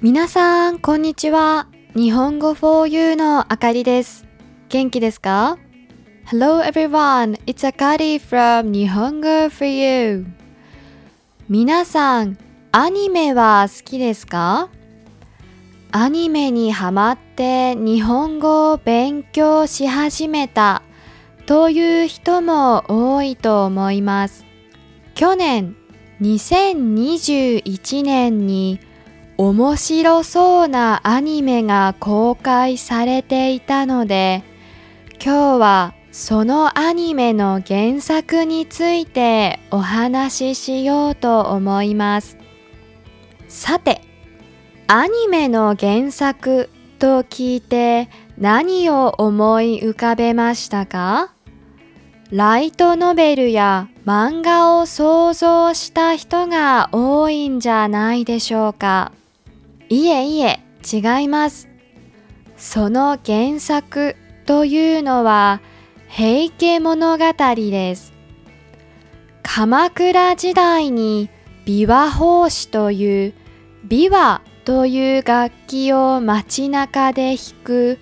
[0.00, 1.66] 皆さん、こんにちは。
[1.96, 4.28] 日本語 for you のあかりです。
[4.68, 5.58] 元気ですか
[6.30, 10.24] ?Hello everyone, it's Akari from 日本語 for you.
[11.48, 12.38] 皆さん、
[12.70, 14.68] アニメは好きですか？
[15.90, 20.82] アニメにハマって日本語を勉強し始めた
[21.46, 22.84] という人も
[23.16, 24.44] 多いと思います。
[25.16, 25.74] 去年
[26.20, 28.78] 2021年に
[29.40, 34.42] 面白そうなアニメが公開されていたので
[35.24, 42.36] 今日はそのアニメの原作についてお話ししようと思います。
[43.46, 44.02] さて
[44.88, 48.08] アニメの原作と聞いて
[48.38, 51.32] 何を思い浮かべましたか？
[52.32, 59.12] ライトノベルや漫画を想像した人が多いんじゃないでしょうか。
[59.90, 60.60] いえいえ
[60.92, 61.68] 違います。
[62.56, 65.60] その原作というのは
[66.08, 67.24] 平家物語
[67.56, 68.12] です。
[69.42, 71.30] 鎌倉時代に
[71.64, 73.34] 琵琶法師という
[73.86, 77.98] 琵琶という楽器を街中で弾く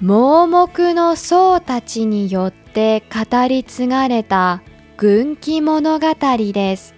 [0.00, 4.62] 盲目の僧たちによって語り継がれた
[4.98, 6.14] 軍記物語
[6.52, 6.94] です。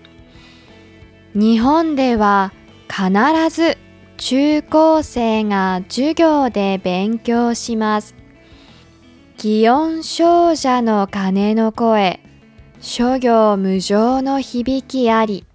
[1.34, 2.52] 日本では
[2.88, 3.10] 必
[3.54, 3.78] ず
[4.20, 8.14] 中高生が授業で勉強します。
[9.38, 12.20] 祇園少女の鐘の声
[12.80, 15.46] 諸行無常の響きあり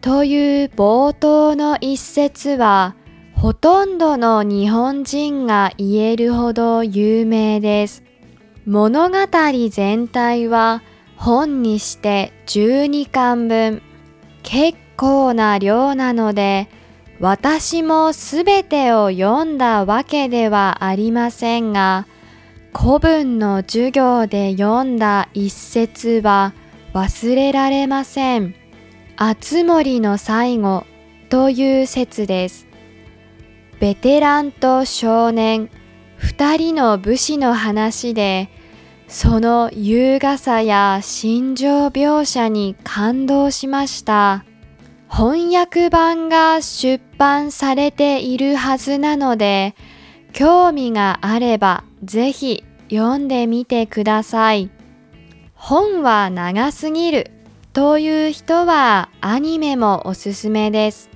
[0.00, 2.96] という冒頭の一節は
[3.34, 8.02] ほとんどの日本人が言えるほど有名です。
[8.66, 9.16] 物語
[9.70, 10.82] 全体は
[11.16, 13.80] 本にして12巻分。
[14.42, 16.68] 結構な量なので
[17.20, 22.06] 私もすべてを読んだわけではありませんが
[22.72, 26.54] 古文の授業で読んだ一節は
[26.94, 28.54] 忘れられません。
[29.16, 30.84] あつ森の最後
[31.28, 32.68] という説です。
[33.80, 35.70] ベテランと少年
[36.16, 38.48] 二人の武士の話で
[39.08, 44.44] その優雅さや心情描写に感動しました。
[45.08, 49.74] 翻訳版が出版されているはずなので
[50.32, 54.70] 興味があればぜひ読んでみてください。
[55.54, 57.30] 本は長すぎる
[57.72, 61.10] という人はアニメもおすすめです。